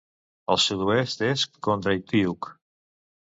Al 0.53 0.59
sud-oest 0.63 1.21
és 1.27 1.43
Kondratyuk. 1.67 2.51